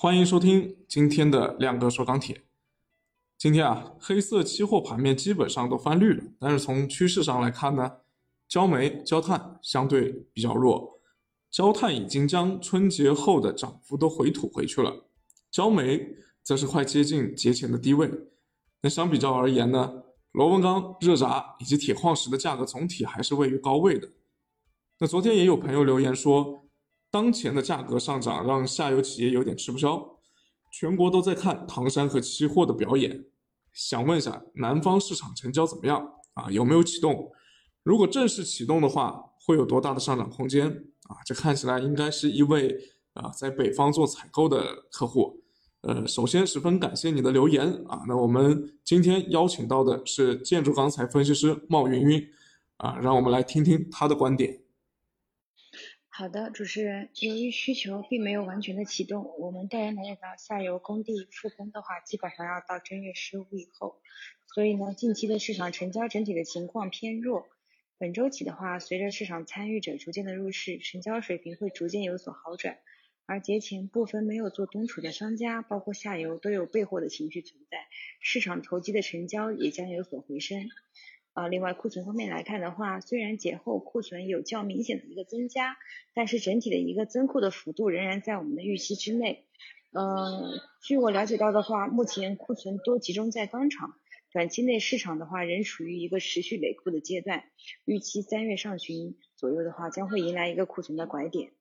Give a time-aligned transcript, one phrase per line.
[0.00, 2.42] 欢迎收听今天的亮哥说钢铁。
[3.36, 7.96] 今天啊，黑色期货盘面基本上都翻绿了，但是从趋势上来看呢，
[8.46, 11.00] 焦煤、焦炭相对比较弱，
[11.50, 15.08] 焦炭已经将春节后的涨幅都回吐回去了，
[15.50, 18.08] 焦煤则是快接近节前的低位。
[18.82, 24.08] 那相比较而言呢，螺纹钢、热轧以及铁矿石的价格总体还是位于高位的。
[25.00, 26.67] 那昨天也有朋友留言说，
[27.10, 30.18] 当前的价格上涨让下游企业有点吃不消。
[30.70, 33.24] 全国都在看唐山和期货的表演，
[33.72, 36.50] 想问一下，南方市场成交怎么样啊？
[36.50, 37.32] 有没有启动？
[37.82, 40.68] 如果正式启动的话，会有多大的上涨空间
[41.04, 41.16] 啊？
[41.24, 42.76] 这看起来应该是一位
[43.14, 45.40] 啊在北方做采购的客户。
[45.80, 48.02] 呃，首先十分感谢你的留言啊。
[48.06, 52.28] 那我们今天邀请到的是建筑钢材分析师冒云云
[52.76, 54.60] 啊，让我们来听听他的观点。
[56.18, 64.02] 好的，主持人，由于需求并没有完全的启动，我们大约了解到下游工地复工的话，基本上要到正月十五以后，
[64.52, 67.46] 所以呢，近期的市场成交整体的情况偏弱。
[67.98, 72.78] 本周起的话，随着市场参与者逐渐的入市，成交水平会逐渐有所好转，
[73.26, 77.86] 而节前部分没有做冬储的商家，包括下游都有备货的情绪存在，
[78.20, 80.68] 市场投机的成交也将有所回升。
[81.38, 85.76] 啊，另外库存方面来看的话，虽然节后库存有较明显的一个增加，
[86.12, 89.46] 但是整体的一个增库的幅度仍然在我们的预期之内。
[89.92, 93.94] 嗯，据我了解到的话，目前库存多集中在钢厂，
[94.32, 97.44] 短期内市场的话仍处于一个持续累库的阶段，
[97.84, 101.52] 预期三月上旬左右的话将会迎来一个库存的拐点。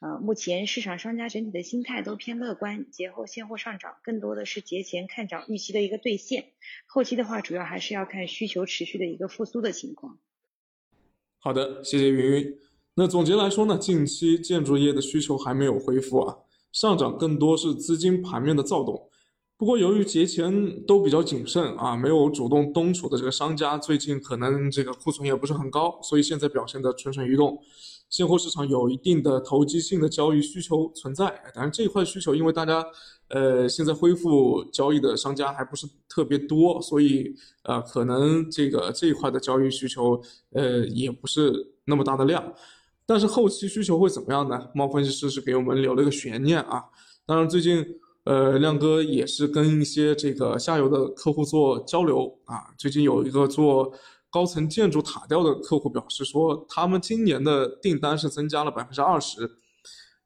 [0.00, 6.52] 呃，目前市场商家整体的心态都偏乐观，节后现货上涨更多的是节前看涨预期的一个兑现，
[6.86, 10.18] 后期的话主要还是要看需求持续的一个复苏的情况。
[11.38, 12.58] 好的，谢谢云云。
[12.94, 16.38] 那总结来说呢，近期建筑业的需求还没有恢复啊，
[16.72, 19.10] 上涨更多是资金盘面的躁动。
[19.58, 27.58] 不过由于节前都比较谨慎啊，没有主动冬储的这个商家，最近可能这个库存也不是很高，所以现在表现的蠢蠢欲动。
[28.08, 32.84] 现货市场有一定的投机性的交易需求存在，当然这一块需求，因为大家
[33.28, 40.22] 呃现在恢复交易的商家还不是特别多，所以呃可能这个这一块的交易需求
[40.52, 41.52] 呃也不是
[41.86, 42.52] 那么大的量。
[43.06, 44.68] 但是后期需求会怎么样呢？
[44.74, 46.84] 猫分析师是给我们留了一个悬念啊。
[47.24, 47.84] 当然最近
[48.26, 53.94] 呃亮哥也是跟一些这个下游的客户做交流啊，最近有一个做。
[54.28, 59.50] 高层建筑塔吊的客户表示说，他们今年的订单是增加了百分之二十，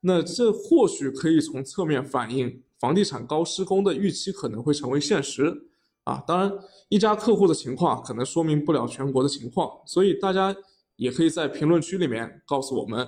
[0.01, 5.69] 那这或许可以从侧面反映房地产高施工的预期可能会成为现实
[6.03, 6.25] 啊。
[6.27, 6.53] 当然，
[6.89, 10.57] 一家客户的情况可能说明不了全国的情况，所以大家
[10.97, 13.07] 也可以在评论区里面告诉我们，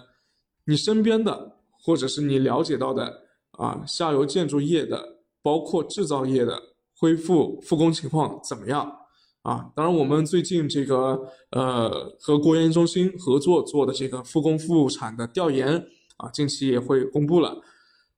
[0.66, 6.60] 你身边的或者是你了解到的啊下游建筑业的，包括制造业的
[6.96, 8.98] 恢复复工情况怎么样？
[9.42, 11.20] 啊，当然，我们最近这个
[11.50, 15.84] 呃和国研中心合作做的这个复工复产的调研
[16.16, 17.60] 啊，近期也会公布了。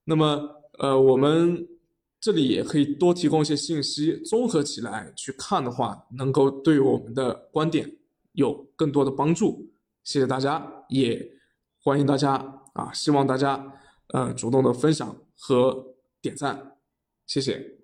[0.05, 1.67] 那么呃，我们
[2.21, 7.97] 这里也可以多提供一些信息，综合起来去看的话，能够对我们的观点
[8.33, 9.71] 有更多的帮助。
[10.03, 11.27] 谢谢大家，也
[11.83, 13.73] 欢迎大家啊，希望大家
[14.15, 15.85] 嗯主动的分享和
[16.23, 16.79] 点赞，
[17.27, 17.84] 谢谢。